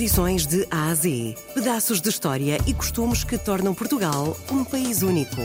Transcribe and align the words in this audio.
Tradições 0.00 0.46
de 0.46 0.66
A 0.70 0.88
a 0.88 0.94
Z. 0.94 1.34
Pedaços 1.52 2.00
de 2.00 2.08
história 2.08 2.56
e 2.66 2.72
costumes 2.72 3.22
que 3.22 3.36
tornam 3.36 3.74
Portugal 3.74 4.34
um 4.50 4.64
país 4.64 5.02
único. 5.02 5.36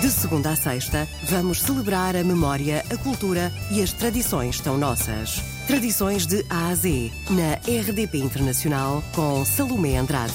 De 0.00 0.10
segunda 0.10 0.52
a 0.52 0.56
sexta, 0.56 1.06
vamos 1.24 1.60
celebrar 1.60 2.16
a 2.16 2.24
memória, 2.24 2.82
a 2.90 2.96
cultura 2.96 3.52
e 3.70 3.82
as 3.82 3.92
tradições 3.92 4.58
tão 4.58 4.78
nossas. 4.78 5.42
Tradições 5.66 6.26
de 6.26 6.46
A 6.48 6.68
a 6.68 6.74
Z, 6.74 7.12
na 7.28 7.56
RDP 7.56 8.16
Internacional, 8.16 9.04
com 9.14 9.44
Salomé 9.44 9.98
Andrade. 9.98 10.32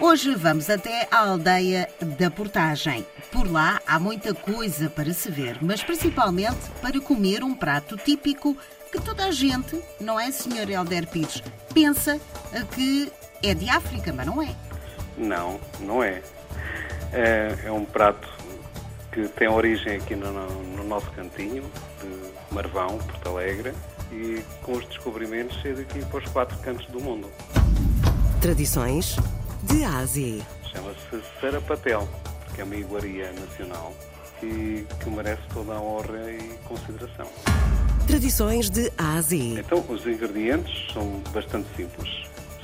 Hoje 0.00 0.34
vamos 0.34 0.68
até 0.68 1.06
à 1.12 1.28
aldeia 1.28 1.88
da 2.18 2.28
Portagem. 2.28 3.06
Por 3.30 3.48
lá 3.48 3.80
há 3.86 4.00
muita 4.00 4.34
coisa 4.34 4.90
para 4.90 5.14
se 5.14 5.30
ver, 5.30 5.58
mas 5.62 5.80
principalmente 5.80 6.70
para 6.82 7.00
comer 7.00 7.44
um 7.44 7.54
prato 7.54 7.96
típico 7.96 8.56
que 8.94 9.00
toda 9.00 9.24
a 9.24 9.32
gente, 9.32 9.82
não 10.00 10.20
é, 10.20 10.30
Sr. 10.30 10.70
Helder 10.70 11.08
Pires, 11.08 11.42
pensa 11.74 12.20
que 12.72 13.12
é 13.42 13.52
de 13.52 13.68
África, 13.68 14.12
mas 14.12 14.24
não 14.24 14.40
é. 14.40 14.54
Não, 15.18 15.60
não 15.80 16.00
é. 16.00 16.22
É, 17.12 17.58
é 17.64 17.72
um 17.72 17.84
prato 17.84 18.28
que 19.10 19.26
tem 19.28 19.48
origem 19.48 19.96
aqui 19.96 20.14
no, 20.14 20.32
no, 20.32 20.84
nosso 20.84 21.10
cantinho, 21.10 21.64
de 22.00 22.54
Marvão, 22.54 22.98
Porto 22.98 23.28
Alegre, 23.30 23.72
e 24.12 24.40
com 24.62 24.72
os 24.72 24.86
descobrimentos 24.86 25.58
é 25.64 25.72
daqui 25.72 26.04
para 26.06 26.18
os 26.18 26.28
quatro 26.30 26.56
cantos 26.58 26.86
do 26.86 27.00
mundo. 27.00 27.28
Tradições 28.40 29.16
de 29.64 29.82
Ásia. 29.82 30.46
Chama-se 30.72 31.20
Sarapatel, 31.40 32.08
porque 32.44 32.60
é 32.60 32.64
uma 32.64 32.76
iguaria 32.76 33.32
nacional 33.32 33.92
e 34.44 34.86
que 35.02 35.10
merece 35.10 35.42
toda 35.52 35.72
a 35.72 35.80
honra 35.80 36.30
e 36.30 36.58
consideração. 36.64 37.26
Tradições 38.06 38.68
de 38.68 38.92
Ásia. 38.98 39.60
Então, 39.60 39.84
os 39.88 40.06
ingredientes 40.06 40.92
são 40.92 41.22
bastante 41.32 41.66
simples. 41.74 42.08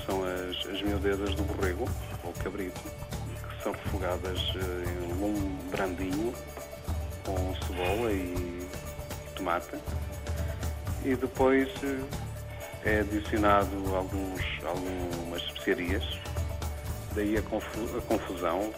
São 0.04 0.22
as, 0.24 0.66
as 0.66 0.82
miudezas 0.82 1.34
do 1.34 1.42
borrego, 1.44 1.88
ou 2.24 2.32
cabrito, 2.34 2.80
que 2.80 3.62
são 3.62 3.72
refogadas 3.72 4.38
eh, 4.56 5.08
em 5.08 5.20
lume 5.20 5.58
brandinho, 5.70 6.34
com 7.24 7.54
cebola 7.66 8.12
e 8.12 8.66
tomate. 9.34 9.76
E 11.04 11.16
depois 11.16 11.68
eh, 11.82 12.00
é 12.84 13.00
adicionado 13.00 13.94
alguns, 13.94 14.42
algumas 14.64 15.42
especiarias. 15.42 16.04
Daí 17.14 17.36
a, 17.36 17.42
confusão, 17.42 18.70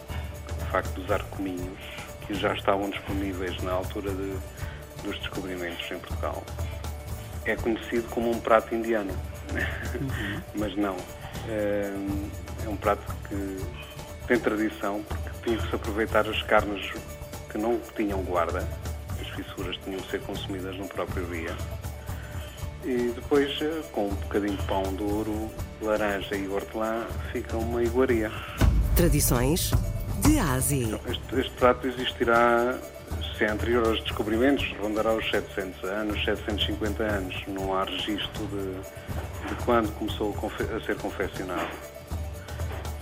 o 0.61 0.64
facto 0.70 0.94
de 0.94 1.00
usar 1.03 1.22
cominhos, 1.25 1.78
que 2.27 2.34
já 2.34 2.55
estavam 2.55 2.91
disponíveis 2.91 3.61
na 3.62 3.73
altura 3.73 4.11
de 4.11 4.37
dos 5.03 5.19
descobrimentos 5.19 5.91
em 5.91 5.98
Portugal. 5.98 6.42
É 7.45 7.56
conhecido 7.56 8.09
como 8.09 8.31
um 8.31 8.41
prato 8.41 8.75
indiano, 8.75 9.12
uhum. 9.53 10.41
mas 10.55 10.77
não. 10.77 10.97
É, 11.48 11.93
é 12.65 12.69
um 12.69 12.77
prato 12.77 13.03
que 13.28 13.59
tem 14.28 14.39
tradição 14.39 15.03
porque 15.03 15.31
tinha 15.43 15.59
que 15.59 15.69
se 15.69 15.75
aproveitar 15.75 16.27
as 16.28 16.41
carnes 16.45 16.93
que 17.50 17.59
não 17.59 17.81
tinham 17.97 18.23
guarda, 18.23 18.67
as 19.20 19.28
fissuras 19.31 19.77
tinham 19.84 20.00
que 20.00 20.11
ser 20.11 20.20
consumidas 20.20 20.77
no 20.77 20.87
próprio 20.87 21.27
dia. 21.27 21.55
E 22.84 23.12
depois, 23.15 23.61
eh, 23.61 23.83
com 23.93 24.06
um 24.06 24.15
bocadinho 24.15 24.56
de 24.56 24.65
pão 24.65 24.83
duro, 24.95 25.50
laranja 25.81 26.34
e 26.34 26.48
hortelã, 26.48 27.06
fica 27.33 27.56
uma 27.56 27.83
iguaria. 27.83 28.31
Tradições 28.97 29.70
de 30.23 30.39
Ásia. 30.39 30.84
Então, 30.84 31.01
este, 31.06 31.41
este 31.41 31.53
prato 31.53 31.87
existirá 31.87 32.78
se 33.37 33.45
é 33.45 33.51
anterior 33.51 33.87
aos 33.87 34.01
descobrimentos, 34.03 34.73
rondará 34.81 35.12
os 35.12 35.28
700 35.31 35.84
anos, 35.84 36.25
750 36.25 37.03
anos. 37.03 37.42
Não 37.48 37.75
há 37.75 37.84
registro 37.84 38.47
de, 38.47 39.48
de 39.48 39.65
quando 39.65 39.93
começou 39.98 40.34
a, 40.77 40.81
ser 40.84 40.97
confeccionado. 40.97 41.69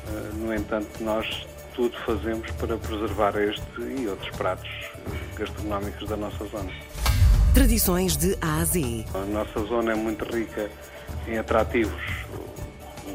Uh, 0.08 0.36
no 0.36 0.54
entanto, 0.54 0.88
nós 1.02 1.46
tudo 1.74 1.96
fazemos 2.04 2.50
para 2.52 2.76
preservar 2.76 3.36
este 3.36 3.80
e 3.80 4.08
outros 4.08 4.30
pratos 4.36 4.70
gastronómicos 5.36 6.08
da 6.08 6.16
nossa 6.16 6.44
zona. 6.46 6.70
Tradições 7.54 8.16
de 8.16 8.36
Ásia. 8.40 9.04
A 9.14 9.24
nossa 9.26 9.60
zona 9.66 9.92
é 9.92 9.94
muito 9.94 10.24
rica 10.24 10.70
em 11.26 11.38
atrativos. 11.38 12.02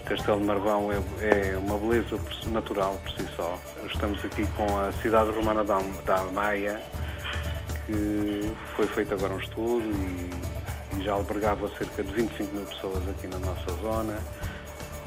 Castelo 0.05 0.39
de 0.39 0.45
Marvão 0.45 0.91
é, 0.91 0.97
é, 1.21 1.57
uma 1.57 1.79
beleza 1.79 2.19
natural 2.51 2.95
por 3.03 3.11
si 3.11 3.27
só. 3.35 3.59
Estamos 3.87 4.23
aqui 4.23 4.45
com 4.55 4.77
a 4.77 4.91
cidade 5.01 5.31
romana 5.31 5.63
da, 5.63 5.79
da 6.05 6.23
Maia, 6.25 6.79
que 7.87 8.51
foi 8.75 8.85
feito 8.85 9.15
agora 9.15 9.33
um 9.33 9.39
estudo 9.39 9.83
e, 9.83 10.99
e, 10.99 11.03
já 11.03 11.13
albergava 11.13 11.67
cerca 11.69 12.03
de 12.03 12.13
25 12.13 12.55
mil 12.55 12.65
pessoas 12.65 13.09
aqui 13.09 13.27
na 13.27 13.39
nossa 13.39 13.71
zona. 13.81 14.19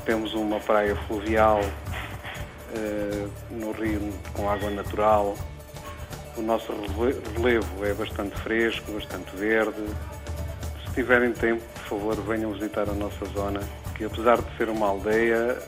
Temos 0.05 0.35
uma 0.35 0.59
praia 0.59 0.97
fluvial 1.07 1.61
uh, 1.61 3.31
no 3.51 3.71
rio 3.71 4.13
com 4.33 4.51
água 4.51 4.69
natural. 4.71 5.37
O 6.37 6.43
nosso 6.43 6.73
relevo 7.37 7.85
é 7.85 7.95
bastante 7.95 8.35
fresco, 8.41 8.91
bastante 8.91 9.37
verde. 9.37 9.81
Se 10.85 10.95
tiverem 10.95 11.33
tempo, 11.33 11.63
por 11.75 12.01
favor, 12.01 12.17
venham 12.23 12.53
visitar 12.53 12.89
a 12.89 12.95
nossa 12.95 13.25
zona, 13.27 13.61
que 13.99 14.05
apesar 14.05 14.41
de 14.41 14.57
ser 14.57 14.71
uma 14.71 14.87
aldeia, 14.87 15.59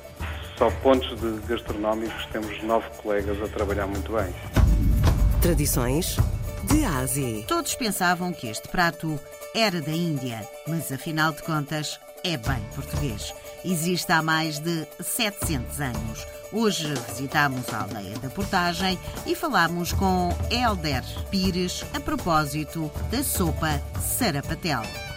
só 0.56 0.70
pontos 0.82 1.20
de 1.20 1.46
gastronómicos 1.46 2.26
temos 2.26 2.62
nove 2.62 2.86
colegas 3.02 3.42
a 3.42 3.48
trabalhar 3.48 3.86
muito 3.88 4.12
bem. 4.12 4.32
Tradições 5.42 6.16
de 6.64 6.84
Ásia. 6.84 7.44
Todos 7.48 7.74
pensavam 7.74 8.32
que 8.32 8.46
este 8.46 8.68
prato 8.68 9.18
era 9.54 9.80
da 9.80 9.90
Índia, 9.90 10.48
mas 10.66 10.92
afinal 10.92 11.32
de 11.32 11.42
contas 11.42 11.98
é 12.22 12.36
bem 12.36 12.62
português. 12.74 13.34
Existe 13.64 14.12
há 14.12 14.22
mais 14.22 14.58
de 14.60 14.86
700 15.00 15.80
anos. 15.80 16.26
Hoje 16.52 16.92
visitamos 17.08 17.72
a 17.72 17.82
aldeia 17.82 18.18
da 18.18 18.28
Portagem 18.30 18.98
e 19.26 19.34
falamos 19.34 19.92
com 19.92 20.30
Helder 20.50 21.02
Pires 21.30 21.84
a 21.94 22.00
propósito 22.00 22.90
da 23.10 23.22
sopa 23.22 23.80
Sarapatel. 24.00 25.09